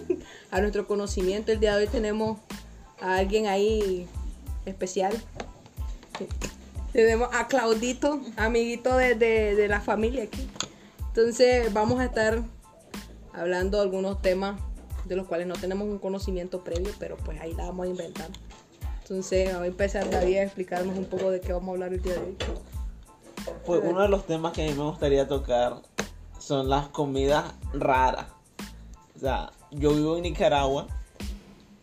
[0.51, 1.51] a nuestro conocimiento.
[1.51, 2.39] El día de hoy tenemos
[3.01, 4.07] a alguien ahí
[4.65, 5.13] especial.
[6.93, 10.47] Tenemos a Claudito, amiguito de, de- de la familia aquí.
[11.09, 12.43] Entonces vamos a estar
[13.33, 14.59] hablando de algunos temas
[15.05, 18.27] de los cuales no tenemos un conocimiento previo, pero pues ahí la vamos a inventar.
[19.03, 22.01] Entonces, voy a empezar David a explicarnos un poco de qué vamos a hablar el
[22.01, 22.37] día de hoy.
[23.65, 25.81] Pues uno de los temas que a mí me gustaría tocar
[26.39, 28.25] son las comidas raras.
[29.17, 30.87] O sea, yo vivo en Nicaragua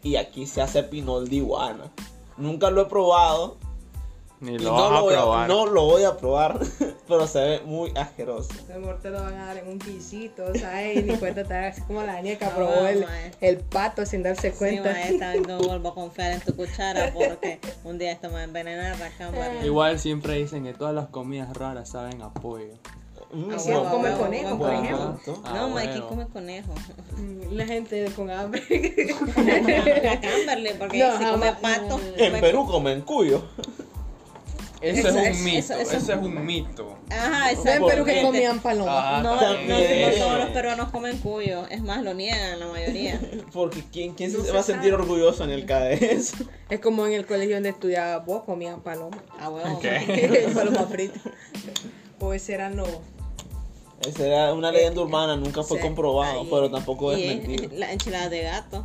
[0.04, 1.90] y aquí se hace pinol de iguana.
[2.36, 3.56] Nunca lo he probado
[4.40, 5.48] Ni y lo no, vas lo a voy a, probar.
[5.48, 6.60] no lo voy a probar,
[7.08, 8.50] pero se ve muy asqueroso.
[8.70, 10.98] A lo mejor te lo van a dar en un guisito, ¿sabes?
[10.98, 13.32] Y ni cuenta te así como la niña que No, probó el, mae.
[13.40, 14.92] el pato sin darse Sí, cuenta.
[14.92, 18.44] maestra, no vuelvo a confiar en tu cuchara porque un día esto me va a
[18.44, 19.64] envenenar la cámara.
[19.64, 22.74] Igual siempre dicen que todas las comidas raras saben a pollo.
[23.34, 25.18] Mm, Así huevo, come huevo, conejo, por ejemplo.
[25.44, 26.72] Ah, No, Mikey come conejo.
[27.16, 28.62] Mm, La gente con hambre.
[30.78, 32.00] Porque No, si come pato.
[32.16, 33.42] En come- Perú comen cuyo.
[34.80, 35.58] Ese Eso es es- un mito.
[35.58, 36.98] eso- eso- Ese es un mito.
[37.08, 38.94] Ajá, Yo en Perú que comían palomas.
[38.94, 41.66] Ah, No, no, no todos los peruanos comen cuyo.
[41.70, 43.18] Es más, lo niegan la mayoría.
[43.52, 46.34] Porque ¿quién, quién No se se va a sentir orgulloso en el KDS?
[46.68, 49.20] Es como en el colegio donde estudiaba vos, comían palomas.
[49.40, 49.78] A huevo.
[49.80, 50.50] ¿Qué?
[50.54, 51.18] Paloma frita.
[52.20, 52.88] O ese eran los,
[54.00, 56.48] Esa era una leyenda urbana, nunca fue comprobado, ahí.
[56.50, 57.68] pero tampoco es mentira.
[57.74, 58.85] la enchilada de gato.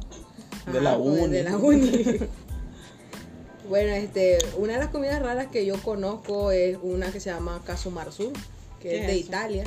[0.72, 1.28] De la uni.
[1.28, 1.90] De la uni.
[3.70, 7.62] bueno, este, una de las comidas raras que yo conozco es una que se llama
[7.66, 8.32] caso marzú,
[8.80, 9.28] que ¿Qué es es de eso?
[9.28, 9.64] Italia.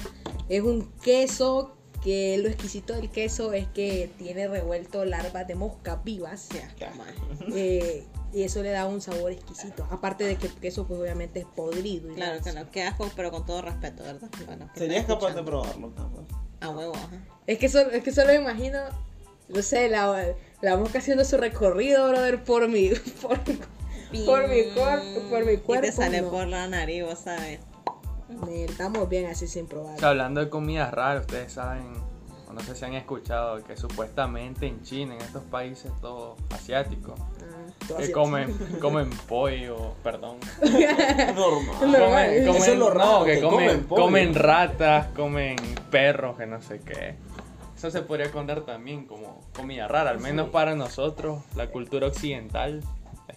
[0.49, 6.01] Es un queso que lo exquisito del queso es que tiene revuelto larvas de mosca
[6.05, 6.49] vivas.
[6.97, 7.15] Mae.
[7.55, 9.87] eh, y eso le da un sabor exquisito.
[9.91, 12.11] Aparte de que el queso, pues obviamente es podrido.
[12.11, 14.29] y Claro, claro, qué asco, pero con todo respeto, ¿verdad?
[14.47, 16.25] Bueno, ¿Serías capaz de probarlo, Carlos?
[16.61, 17.19] A huevo, ajá.
[17.47, 18.79] Es que, solo, es que solo me imagino,
[19.49, 22.89] no sé, la, la mosca haciendo su recorrido, brother, por mi,
[23.23, 23.39] por,
[24.25, 25.87] por mi, cuerpo, por mi cuerpo.
[25.87, 26.31] Y te sale no.
[26.31, 27.61] por la nariz, vos sabes.
[28.51, 29.97] Estamos bien así sin probar.
[29.97, 31.93] O sea, hablando de comidas raras, ustedes saben,
[32.49, 37.21] o no sé si han escuchado, que supuestamente en China, en estos países todos asiáticos,
[37.89, 38.13] que así.
[38.13, 40.37] comen, comen pollo, perdón.
[40.63, 41.77] Normal.
[41.81, 42.01] Normal.
[42.01, 44.03] Comen, Eso comen- es lo raro, no, que que comen, comen pollo.
[44.03, 45.57] comen ratas, comen
[45.91, 47.15] perros, que no sé qué.
[47.77, 52.83] Eso se podría contar también como comida rara, al menos para nosotros, la cultura occidental.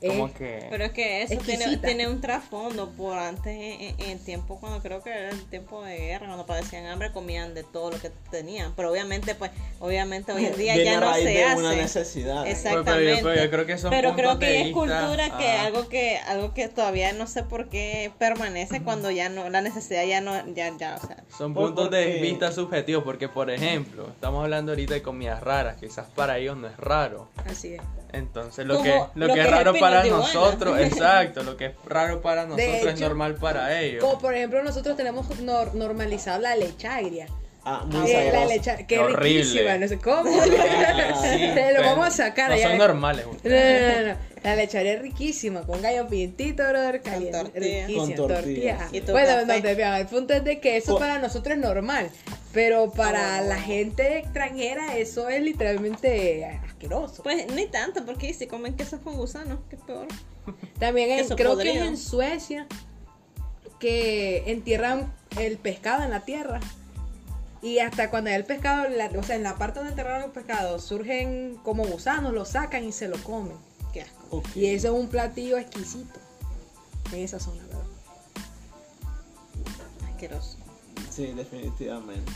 [0.01, 0.67] Es como que...
[0.69, 5.01] Pero es que eso tiene, tiene un trasfondo por antes, en, en tiempo, cuando creo
[5.01, 8.73] que era el tiempo de guerra, cuando padecían hambre, comían de todo lo que tenían.
[8.75, 11.59] Pero obviamente, pues, obviamente hoy en día Viene ya a no raíz se de hace.
[11.59, 12.47] una necesidad.
[12.47, 12.83] Exacto.
[12.83, 13.23] Pero- pero exactamente.
[13.23, 15.65] pero yo creo que son Pero creo que es cultura que ah.
[15.65, 20.03] algo que algo que todavía no sé por qué permanece cuando ya no la necesidad
[20.05, 24.07] ya no ya ya o sea Son Por- puntos de vista subjetivos, porque por ejemplo,
[24.09, 27.29] estamos hablando ahorita de comidas raras, quizás para ellos no es raro.
[27.45, 27.81] Así es.
[28.13, 31.57] Entonces, lo Como que, lo lo que que es raro el para nosotros, exacto, lo
[31.57, 34.03] que es raro para nosotros es normal para ellos.
[34.03, 37.27] Como por ejemplo, nosotros tenemos nor- normalizado la leche agria.
[37.67, 39.23] Ah, muy Eh, la leche, que Horrible.
[39.23, 40.31] riquísima, no sé cómo.
[40.31, 40.49] Sí,
[41.55, 43.25] Te lo vamos a sacar No son normales.
[43.25, 43.97] No, ustedes.
[43.97, 44.34] no, no, no.
[44.45, 47.87] La lecharía es riquísima, con gallo pintito, brother, caliente, tortilla.
[47.87, 48.89] riquísima, Con tortilla.
[49.11, 52.11] Bueno, no te vean, el punto es de que eso para nosotros es normal,
[52.53, 53.47] pero para Oh.
[53.47, 57.23] la gente extranjera eso es literalmente asqueroso.
[57.23, 60.07] pues ni tanto porque si comen queso con gusanos que es peor
[60.77, 62.67] También en- creo que es en Suecia
[63.79, 66.59] que entierran el pescado en la tierra.
[67.63, 70.77] Y hasta cuando el pescado, la- o sea, en la parte donde enterraron el pescado,
[70.77, 73.57] surgen como gusanos, lo sacan y se lo comen.
[74.55, 76.19] Y eso es un platillo exquisito
[77.11, 77.83] en esa zona, ¿verdad?
[80.09, 80.57] asqueroso
[81.11, 82.31] Sí, definitivamente.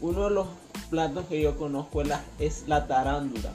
[0.00, 0.46] Uno de los
[0.90, 3.52] platos que yo conozco es la, es la tarándula,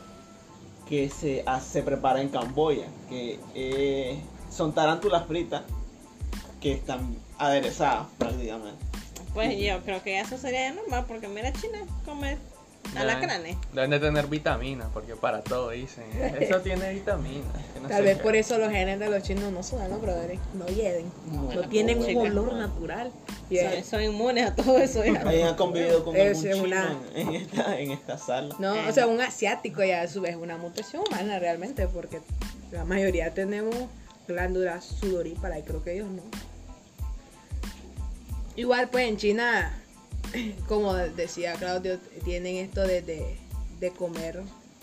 [0.88, 4.20] que se, hace- se prepara en Camboya, que eh,
[4.52, 5.64] son tarántulas fritas
[6.62, 8.84] que están aderezadas prácticamente.
[9.34, 12.38] pues yo creo que eso sería normal porque mira China come
[12.96, 16.06] alacranes Deben de tener vitaminas, porque para todo dicen.
[16.40, 17.46] Eso tiene vitaminas.
[17.82, 18.24] no Tal vez qué.
[18.24, 20.38] por eso los genes de los chinos no son, ¿no, brother?
[20.54, 21.12] No hieden.
[21.32, 21.52] No.
[21.54, 22.20] No tienen un Chica.
[22.20, 23.12] olor natural.
[23.50, 25.22] Son, es- son inmunes a todo eso ya.
[25.28, 28.56] Ahí han convivido con Es algún chino una- en, en esta, en esta sala.
[28.60, 32.22] No, o sea, un asiático ya a su vez es una mutación humana realmente, porque
[32.72, 33.76] la mayoría tenemos
[34.28, 36.22] glándulas sudoríparas y creo que ellos no.
[38.56, 39.72] Igual pues en China,
[40.68, 44.42] como decía Claudio, tienen esto de, de, comer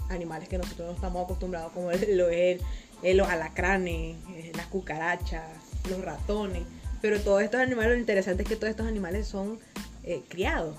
[0.09, 2.61] animales que nosotros no estamos acostumbrados, como lo es
[3.03, 5.45] los alacranes, eh, las cucarachas,
[5.91, 6.63] los ratones.
[7.03, 9.59] Pero todos estos animales, lo interesante es que todos estos animales son
[10.05, 10.77] eh, criados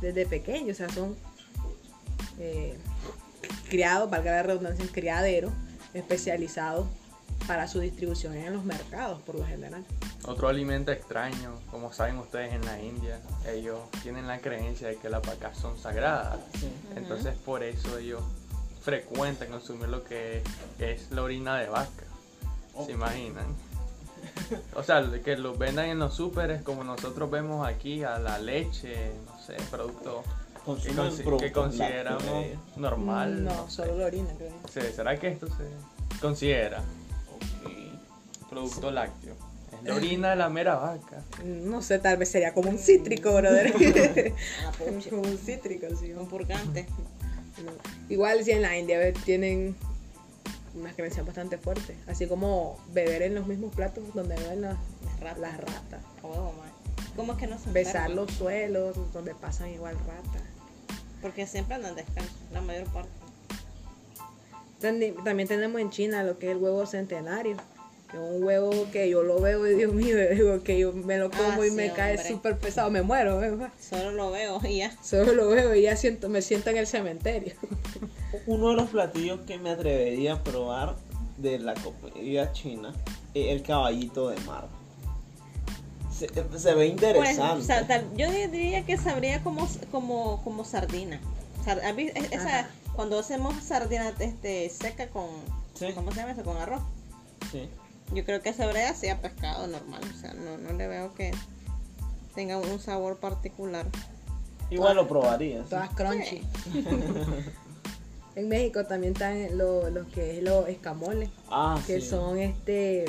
[0.00, 1.16] desde pequeños, o sea, son
[2.38, 2.74] eh,
[3.68, 5.52] criados, valga la redundancia, en criaderos
[5.94, 6.86] especializados
[7.46, 9.84] para su distribución en los mercados, por lo general.
[10.24, 15.08] Otro alimento extraño, como saben ustedes en la India, ellos tienen la creencia de que
[15.08, 16.38] las vacas son sagradas.
[16.58, 16.68] Sí.
[16.96, 18.22] Entonces por eso ellos
[18.82, 20.42] frecuentan consumir lo que
[20.78, 22.04] es la orina de vaca.
[22.84, 23.46] ¿Se imaginan?
[24.74, 29.12] O sea, que los vendan en los súperes como nosotros vemos aquí a la leche,
[29.26, 30.22] no sé, producto
[31.38, 33.44] que, consideramos normal.
[33.44, 34.52] No, solo la orina, creo.
[34.92, 36.82] ¿Será que esto se considera.
[38.48, 39.34] Producto lácteo?
[39.72, 41.22] Es la orina de la mera vaca.
[41.44, 43.72] No sé, tal vez sería como un cítrico, brother.
[44.64, 44.72] Ah,
[45.10, 46.12] como un cítrico, sí.
[46.12, 46.86] un purgante
[47.64, 47.72] No.
[48.08, 49.76] Igual si en la India tienen
[50.74, 55.20] unas creencias bastante fuertes, así como beber en los mismos platos donde beben las, Las
[55.20, 55.38] ratas.
[55.40, 56.66] las ratas, man
[57.16, 58.16] cómo es que no se besar enferman?
[58.26, 60.42] los suelos donde pasan igual ratas.
[61.22, 63.08] porque siempre andan descalzos la mayor parte
[64.80, 67.56] También tenemos en China lo que es el huevo centenario,
[68.12, 71.30] es un huevo que yo lo veo y Dios mío, digo que yo me lo
[71.30, 73.70] como Ah, y sí, me cae súper pesado, me muero, ¿verdad?
[73.80, 76.86] solo lo veo y ya solo lo veo y ya siento, me siento en el
[76.86, 77.54] cementerio.
[78.46, 80.94] Uno de los platillos que me atrevería a probar
[81.38, 82.94] de la comida china
[83.34, 84.68] es el caballito de mar.
[86.12, 86.34] Se, se
[86.74, 87.62] ve Pues, interesante.
[87.62, 91.20] o sea, yo diría que sabría como, como, como sardina.
[91.64, 92.18] Sar- ¿has visto?
[92.18, 95.26] Es- esa- cuando hacemos sardina este, seca con,
[95.74, 95.88] Sí.
[95.94, 96.42] ¿cómo se llama eso?
[96.42, 96.80] Con arroz.
[97.52, 97.68] Sí.
[98.12, 100.00] Yo creo que sabría así a pescado normal.
[100.14, 101.32] O sea, no, no le veo que
[102.34, 103.86] tenga un sabor particular.
[104.70, 105.62] Igual lo probaría.
[105.62, 105.70] sí.
[105.70, 106.42] Todas crunchy.
[108.36, 112.08] en México también están lo- los que es los escamoles, Ah, que sí.
[112.08, 113.06] son este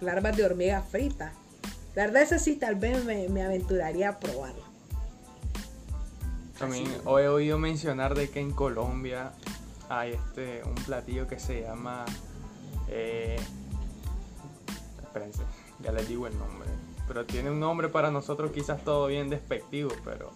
[0.00, 1.32] larvas de hormiga fritas.
[1.94, 4.62] La verdad, ese sí tal vez me, me aventuraría a probarlo.
[6.58, 9.32] También he oído mencionar de que en Colombia
[9.88, 12.04] hay este un platillo que se llama
[12.88, 13.38] eh,
[15.12, 15.42] espérense,
[15.80, 16.68] ya les digo el nombre.
[17.06, 20.30] Pero tiene un nombre para nosotros quizás todo bien despectivo, pero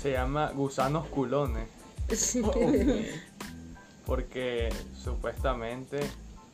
[0.00, 1.68] se llama gusanos culones.
[4.06, 4.72] Porque
[5.04, 6.00] supuestamente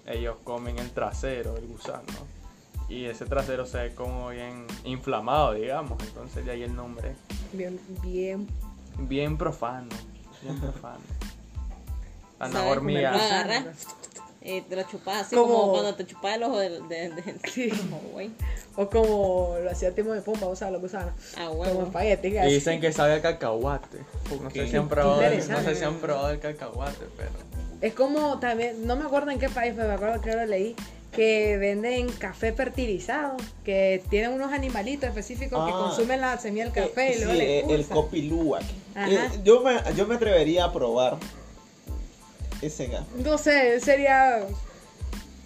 [0.07, 2.03] ellos comen el trasero del gusano.
[2.89, 6.01] Y ese trasero se ve como bien inflamado, digamos.
[6.03, 7.15] Entonces de ahí el nombre.
[7.53, 8.47] Bien, bien.
[8.99, 9.89] Bien profano.
[10.43, 11.01] Bien profano.
[12.39, 12.73] A la ¿Sabes?
[12.73, 13.19] hormiga.
[14.49, 16.89] Y te lo chupas así Como- como, cuando te chupas el ojo del...
[16.89, 17.69] De, de- Sí.
[17.91, 18.01] Como,
[18.77, 21.13] O como lo hacía Timo de Pumba, o sea, los gusanos.
[21.37, 21.83] a Como huevo.
[21.85, 22.29] espagueti.
[22.29, 23.99] Y dicen que sabe a cacahuate.
[24.43, 27.31] No sé si han probado, el- no sé si han probado el cacahuate, pero.
[27.81, 30.77] Es como también, no me acuerdo en qué país, pero me acuerdo que lo leí,
[31.13, 35.79] que venden café fertilizado, que tienen unos animalitos específicos que Ah.
[35.79, 37.87] consumen la semilla del café Eh, y luego sí, le eh, el.
[38.95, 39.11] Ajá.
[39.11, 41.17] Eh, yo, me, yo me atrevería a probar
[42.63, 43.05] ese café.
[43.25, 44.45] No sé, sería,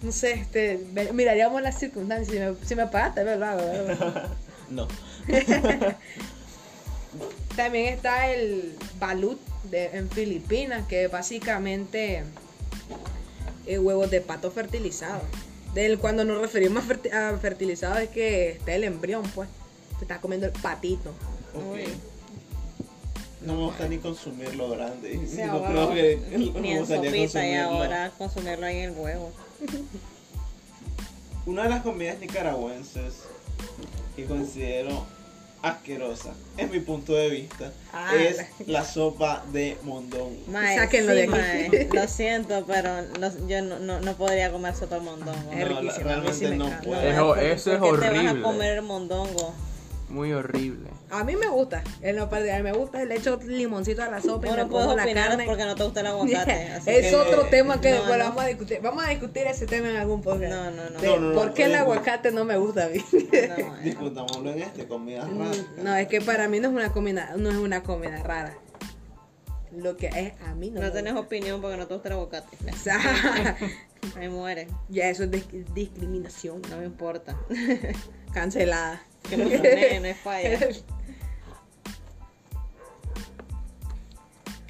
[0.01, 0.79] no sé, este,
[1.13, 2.85] miraríamos las circunstancias, si me, si me
[3.35, 4.29] lo hago, ¿verdad?
[4.69, 4.87] No.
[7.55, 12.23] También está el balut de, en Filipinas, que es básicamente
[13.67, 15.23] eh, huevos de pato fertilizados.
[15.73, 19.49] Del, cuando nos referimos a, ferti- a fertilizado es que está el embrión, pues.
[19.99, 21.09] Te estás comiendo el patito.
[21.53, 21.79] Ok.
[23.45, 25.19] No me gusta ni consumirlo grande.
[25.27, 26.19] Sí, no creo que
[26.61, 29.31] Ni en sopita y ahora consumirlo ahí en el huevo.
[31.45, 33.23] Una de las comidas nicaragüenses
[34.15, 35.05] que considero
[35.63, 40.35] asquerosa, en mi punto de vista, Ah, es la sopa de mondongo.
[40.47, 41.31] Mae, Sáquenlo de aquí.
[41.31, 45.51] mae, lo siento, pero no- yo no, no, no podría comer sopa de mondongo.
[45.51, 47.01] Es No, riquísimo, la- a mí sí realmente me no puedo.
[47.01, 48.39] Eso- ¿por- eso es qué te vas horrible.
[48.39, 49.53] a comer el mondongo?
[50.09, 50.89] Muy horrible.
[51.11, 54.47] A mí me gusta, en lo particular me gusta, le echo limoncito a la sopa
[54.47, 55.45] y Vos me no puedes como la opinar carne.
[55.45, 56.51] porque no te gusta el aguacate.
[56.71, 58.23] así es que- otro tema que No, después no.
[58.25, 58.79] vamos a discutir.
[58.81, 60.51] Vamos a discutir ese tema en algún podcast.
[60.53, 60.99] No, no, no.
[61.01, 61.83] De No, no, no, ¿Por qué el no, no.
[61.83, 63.03] aguacate no me gusta a mí?
[63.11, 63.83] No, mae.
[63.83, 65.57] Discutámoslo en este, comidas raras.
[65.77, 68.57] Mm, No, es que para mí no es una comida, no es una comida rara.
[69.75, 70.81] Lo que es a mí no.
[70.81, 71.27] No tenés gusta.
[71.27, 72.57] opinión porque no te gusta el aguacate.
[74.19, 74.67] Ahí muere.
[74.89, 76.61] ya eso es dis- discriminación.
[76.69, 77.37] No me importa.
[78.33, 79.01] Cancelada.
[79.29, 80.59] Que no, no no es falla.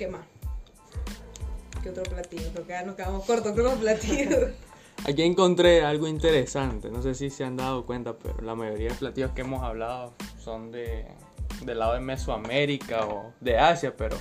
[0.02, 0.22] ¿Qué más?
[1.84, 2.50] ¿Qué otro platillo?
[2.68, 4.50] Ya nos quedamos cortos con los platillos.
[5.08, 8.96] Aquí encontré algo interesante, no sé si se han dado cuenta, pero la mayoría de
[8.96, 11.06] platillos que hemos hablado son de
[11.64, 14.18] del lado de Mesoamérica o de Asia, pero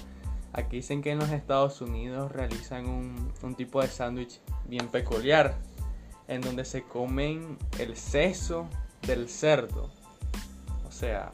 [0.53, 5.57] aquí dicen que en los Estados Unidos realizan un, un tipo de sándwich bien peculiar,
[6.29, 8.69] en donde se comen el seso
[9.07, 9.89] del cerdo.
[10.87, 11.33] O sea,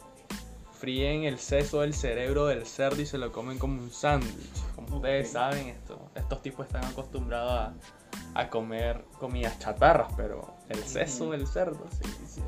[0.79, 4.63] fríen el seso del cerebro del cerdo y se lo comen como un sándwich.
[4.75, 10.83] Como ustedes saben, esto, estos tipos están acostumbrados a, a comer comidas chatarras, pero el
[10.85, 12.11] seso del cerdo, sí.
[12.27, 12.43] Sí,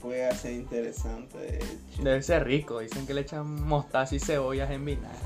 [0.00, 2.02] puede ser interesante, de hecho.
[2.02, 5.18] Debe ser rico, dicen que le echan mostaza y cebollas en vinagre.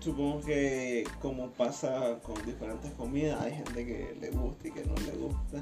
[0.00, 4.94] Supongo que como pasa con diferentes comidas, hay gente que le gusta y que no
[4.94, 5.60] le gusta.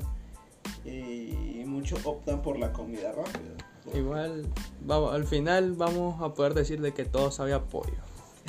[0.85, 3.72] Y muchos optan por la comida rápida.
[3.95, 4.47] Igual,
[4.81, 7.99] vamos, al final vamos a poder decir de que todo sabe a pollo.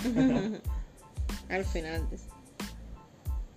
[1.50, 2.08] Al final.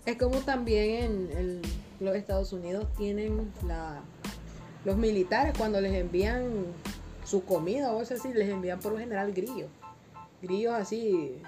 [0.05, 1.63] Es como también en,
[2.01, 4.01] los Estados Unidos tienen la,
[4.85, 6.67] los militares cuando les envían
[7.25, 9.71] su comida o eso así, les envían por lo general grillos.
[10.43, 11.39] Grillos así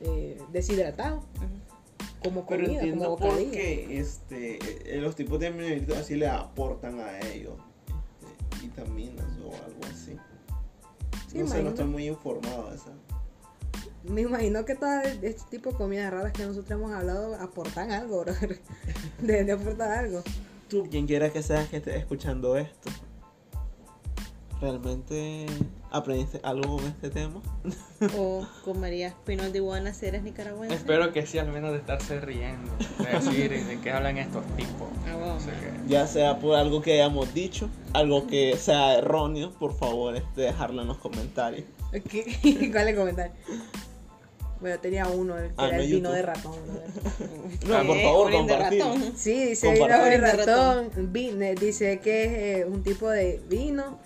[0.00, 1.24] eh, deshidratados.
[2.22, 4.58] Como Pero comida, entiendo como por qué este,
[4.96, 7.54] los tipos de mineritos así le aportan a ellos
[8.68, 10.16] vitaminas o algo así.
[11.30, 12.92] Sí, no sé, no estoy muy informado de eso.
[14.04, 18.24] Me imagino que todo este tipo de comidas raras que nosotros hemos hablado aportan algo.
[19.20, 20.22] Deben de aportar algo.
[20.68, 22.90] Tú, quien quiera que seas que esté escuchando esto,
[24.60, 25.46] ¿Realmente
[25.90, 27.40] aprendiste algo con este tema?
[28.16, 30.74] ¿O comerías pinot de iguana si eres nicaragüense?
[30.74, 32.72] Espero que sí, al menos de estarse riendo.
[32.98, 34.88] De decir de qué hablan estos tipos.
[35.06, 35.36] Ah.
[35.86, 40.82] Ya sea por algo que hayamos dicho, algo que sea erróneo, por favor, este, dejarlo
[40.82, 41.64] en los comentarios.
[42.10, 42.24] ¿Qué?
[42.72, 43.32] ¿Cuál es el comentario?
[44.60, 46.14] Bueno, tenía uno, el que Ah, era no, el vino YouTube.
[46.16, 46.54] de ratón.
[47.68, 48.82] No, por favor, compartir.
[48.82, 49.12] ratón.
[49.16, 50.90] Sí, dice vino de ratón.
[51.12, 54.00] vine- dice que es eh, un tipo de vino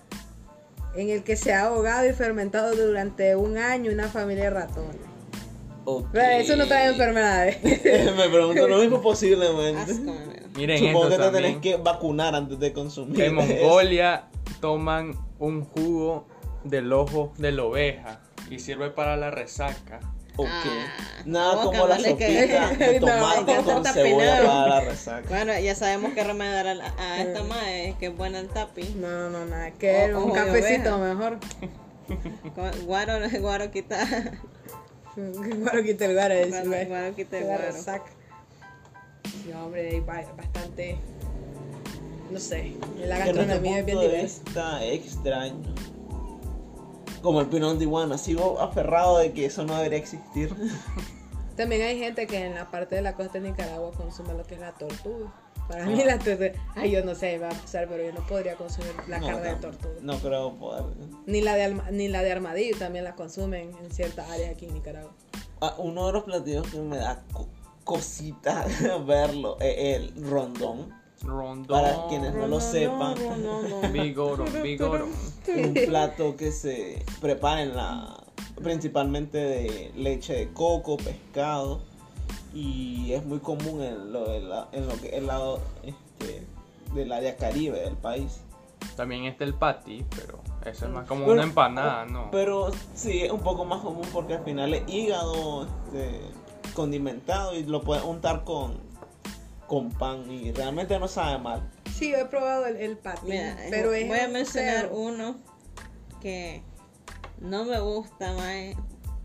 [0.94, 4.96] en el que se ha ahogado y fermentado durante un año una familia de ratones.
[5.84, 6.08] Ok.
[6.12, 7.62] Pero Eso no trae enfermedades.
[7.64, 9.92] Me pregunto lo mismo posiblemente.
[9.92, 10.14] Asco,
[10.56, 13.20] Miren Supongo esto que te tenés que vacunar antes de consumir.
[13.20, 14.28] En Mongolia
[14.60, 16.26] toman un jugo
[16.64, 18.20] del ojo de la oveja
[18.50, 20.00] y sirve para la resaca.
[20.36, 20.48] Ok.
[20.48, 24.80] Ah, Nada como la que- sopita de No, tomate ya con está cebolla para la
[24.80, 25.28] resaca.
[25.28, 28.84] Bueno, ya sabemos que remediar a, la- a esta madre, que es buena el tapi.
[28.96, 29.70] No, no, no, nada.
[29.72, 31.38] Que O- un cafecito mejor.
[32.86, 33.98] Guaro, guaro quita.
[35.16, 36.34] Guaro quita el guaro.
[36.34, 37.62] Guaro, dice, guaro quita el guaro.
[37.66, 38.10] resaca.
[39.24, 40.98] Sí, hombre, hay ba- bastante.
[42.30, 42.72] No sé.
[42.98, 44.42] La gastronomía es bien diversa.
[44.44, 45.74] vista extraño.
[47.22, 50.54] Como el pinón de iguana, sigo aferrado de que eso no debería existir.
[51.56, 54.54] También hay gente que en la parte de la costa de Nicaragua consume lo que
[54.54, 55.32] es la tortuga.
[55.68, 56.06] Para mí Ah.
[56.06, 59.18] la tortuga, ay yo no sé, va a pasar, pero yo no podría consumir la
[59.20, 59.94] No, carne de tortuga.
[60.00, 60.82] No creo poder.
[61.26, 64.66] Ni la de alma- ni la de armadillo también la consumen en ciertas áreas aquí
[64.66, 65.12] en Nicaragua.
[65.60, 67.46] Ah, uno de los platillos que me da co-
[67.84, 68.66] cosita
[69.06, 70.92] verlo es el rondón.
[71.24, 71.66] Rondón.
[71.82, 73.14] Para quienes no lo sepan.
[73.92, 75.06] Vigoro, vigoro.
[75.48, 78.16] un plato que se prepara en la
[78.62, 81.80] principalmente de leche de coco, pescado
[82.54, 86.46] y es muy común en lo, de la- en lo que es el lado este,
[86.94, 88.40] del área caribe del país.
[88.96, 92.30] También está el patty, pero eso es más como Pero- una empanada, ¿no?
[92.30, 96.20] Pero sí, es un poco más común porque al final es hígado este,
[96.74, 98.74] condimentado y lo puedes untar con,
[99.72, 101.66] con pan y realmente no sabe mal.
[101.96, 105.38] Sí, yo he probado el, el patín, Mira, pero es voy a mencionar uno
[106.20, 106.62] que
[107.40, 108.76] no me gusta, mae,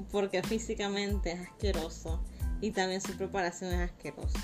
[0.09, 2.23] porque físicamente es asqueroso
[2.61, 4.39] y también su preparación es asquerosa.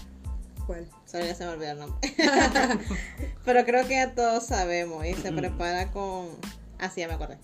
[0.67, 0.89] ¿Cuál?
[1.05, 2.13] Solo ya se me olvidó el nombre.
[3.45, 6.27] Pero creo que ya todos sabemos y se prepara con...
[6.79, 7.37] Así ya me acordé.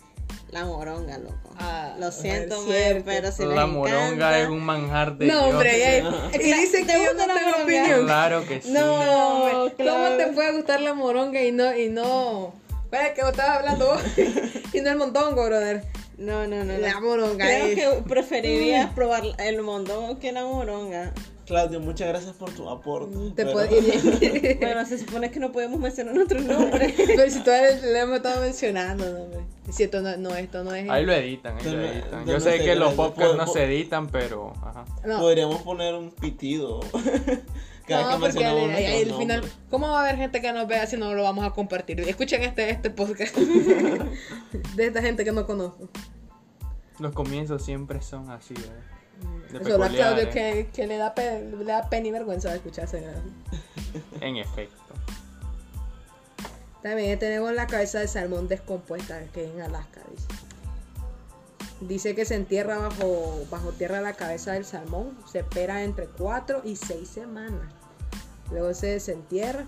[0.52, 1.36] La moronga, loco.
[1.60, 3.04] Ah, Lo siento, cierto.
[3.06, 6.14] pero si les la moronga encanta- es un manjar de No, hombre, Dios.
[6.32, 7.64] ya- y dicen ¿Te que yo gusta no la tengo moronga?
[7.64, 8.06] opinión.
[8.06, 8.72] Claro que sí.
[8.72, 9.92] No, No, claro.
[10.06, 12.54] ¿cómo te puede gustar la moronga y no, y no,
[12.90, 14.02] bueno, que vos estabas hablando vos,
[14.74, 15.84] y no el montongo, brother?
[16.18, 16.74] No, no, no.
[16.74, 16.78] no.
[16.80, 21.14] La moronga Creo es- que preferiría probar el mondongo que la moronga.
[21.46, 23.16] Claudio, muchas gracias por tu aporte.
[23.36, 26.94] Te pero- puedo ir Bueno, se supone que no podemos mencionar otros nombres.
[26.96, 30.90] Pero si todavía le hemos estado mencionando, no, Si esto no, no, esto no es.
[30.90, 32.26] Ahí lo editan, ahí lo editan.
[32.26, 34.54] yo sé que los podcasts po- no po- se editan, pero.
[34.64, 34.86] Ajá.
[35.06, 36.80] No, Podríamos poner un pitido.
[37.88, 38.58] Cada no que porque al,
[39.12, 39.44] al- final.
[39.72, 42.00] ¿cómo va a haber gente que nos vea si no lo vamos a compartir?
[42.02, 43.36] Escuchen este, este podcast
[44.76, 45.90] de esta gente que no conozco.
[47.00, 49.52] Los comienzos siempre son así, ¿eh?
[49.54, 50.68] De Solo a Claudio peculiares.
[50.68, 53.04] que, que le, da pe- le da pena y vergüenza de escucharse.
[54.22, 54.94] En efecto.
[56.82, 60.02] También tenemos la cabeza de salmón descompuesta que es en Alaska.
[60.12, 60.28] Dice,
[61.82, 65.18] dice que se entierra bajo, bajo tierra la cabeza del salmón.
[65.30, 67.74] Se espera entre 4 y 6 semanas.
[68.52, 69.66] Luego se desentierra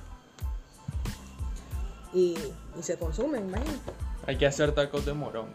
[2.14, 2.38] y,
[2.80, 3.92] y se consume, imagínate.
[4.26, 5.52] Hay que hacer tacos de moronga.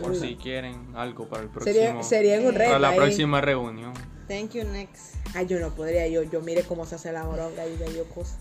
[0.00, 1.74] Por si quieren algo para el próximo.
[1.74, 2.70] Sería, sería un reto.
[2.70, 2.96] para la ahí.
[2.96, 3.92] próxima reunión.
[4.26, 5.14] Thank you, next.
[5.34, 8.04] Ay, yo no podría, yo, yo mire cómo se hace la moronga y de yo
[8.08, 8.38] cosas.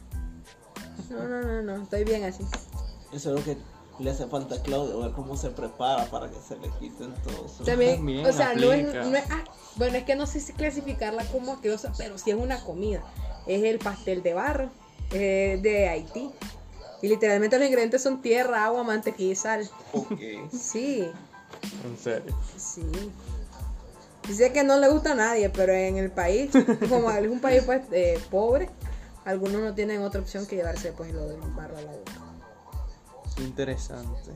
[1.10, 2.44] No, no, no, no, estoy bien así.
[3.12, 3.58] Eso es lo que
[4.00, 7.58] le hace falta a Claudio, ver cómo se prepara para que se le quiten todos.
[7.66, 9.04] También, También o sea, no es, aplica.
[9.06, 9.44] no es- ah,
[9.76, 13.02] bueno, es que no sé si clasificarla como asquerosa, pero sí es una comida.
[13.48, 14.70] Es el pastel de barro
[15.12, 16.30] eh, de Haití.
[17.02, 19.70] Y literalmente los ingredientes son tierra, agua, mantequilla y sal.
[19.94, 20.20] Ok.
[20.52, 21.08] Sí,
[21.86, 22.36] En serio.
[22.58, 22.82] sí.
[24.28, 26.52] Dice que no le gusta a nadie, pero en el país,
[26.90, 28.70] como es un país pues eh, pobre,
[29.28, 32.14] algunos no tienen otra opción que llevarse pues lo del barro a la boca.
[33.40, 34.32] Interesante.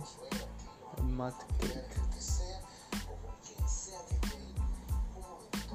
[1.04, 2.02] Mat cake.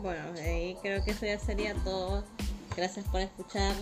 [0.02, 2.24] Bueno, ahí creo que eso ya sería todo.
[2.76, 3.74] Gracias por escuchar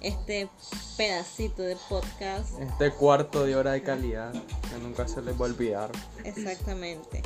[0.00, 0.48] este
[0.96, 2.58] pedacito de podcast.
[2.58, 5.92] Este cuarto de hora de calidad que nunca se les va a olvidar.
[6.24, 7.20] Exactamente.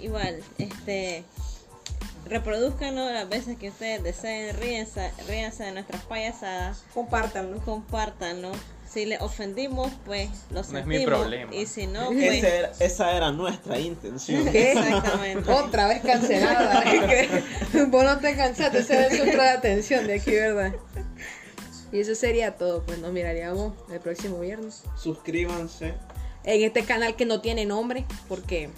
[0.00, 1.22] Igual, este
[2.26, 7.58] reproduzcanlo las veces que ustedes deseen, ríense, ríense de nuestras payasadas, Compártanlo.
[7.64, 8.52] compártanlo.
[8.88, 10.86] Si le ofendimos, pues lo No es sentimos.
[10.98, 11.52] mi problema.
[11.54, 12.34] Y si no, pues.
[12.34, 14.44] Ese era- esa era nuestra intención.
[14.50, 14.72] ¿Qué?
[14.72, 15.50] Exactamente.
[15.50, 16.84] Otra vez cancelada.
[17.88, 20.72] Vos no te cansaste, ese era el centro de atención de aquí, ¿verdad?
[21.92, 24.82] Y eso sería todo, pues nos miraríamos el próximo viernes.
[24.96, 25.94] Suscríbanse.
[26.44, 28.70] En este canal que no tiene nombre, porque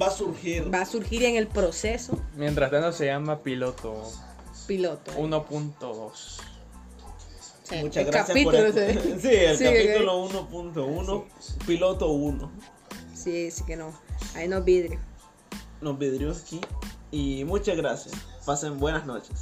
[0.00, 0.72] Va a surgir.
[0.72, 4.02] va a surgir en el proceso Mientras tanto se llama piloto
[4.66, 5.10] piloto.
[5.18, 6.12] 1.2.
[7.64, 9.20] Sí, Muchas el gracias por capítulo este- ese.
[9.20, 11.24] Sí, el Sí, capítulo 1.1,
[11.66, 12.50] piloto 1.
[13.14, 13.92] Sí, sí que no.
[14.34, 14.98] Ahí no vidrio.
[15.80, 16.60] Nos vidrios aquí.
[17.10, 18.14] Y muchas gracias.
[18.46, 19.40] Pasen buenas noches.